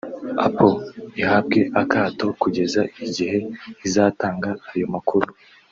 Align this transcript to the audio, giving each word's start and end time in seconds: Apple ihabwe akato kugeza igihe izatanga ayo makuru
Apple 0.47 0.75
ihabwe 1.21 1.59
akato 1.81 2.25
kugeza 2.41 2.81
igihe 3.05 3.37
izatanga 3.87 4.49
ayo 4.71 4.85
makuru 4.95 5.27